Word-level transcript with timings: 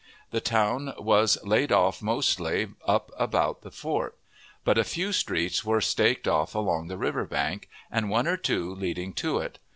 The 0.31 0.41
town 0.41 0.95
was 0.97 1.37
laid 1.45 1.71
off 1.71 2.01
mostly 2.01 2.69
up 2.87 3.11
about 3.19 3.61
the 3.61 3.69
fort, 3.69 4.17
but 4.63 4.79
a 4.79 4.83
few 4.83 5.11
streets 5.11 5.63
were 5.63 5.79
staked 5.79 6.27
off 6.27 6.55
along 6.55 6.87
the 6.87 6.97
river 6.97 7.25
bank, 7.27 7.69
and 7.91 8.09
one 8.09 8.25
or 8.25 8.35
two 8.37 8.73
leading 8.73 9.13
to 9.13 9.37
it. 9.37 9.59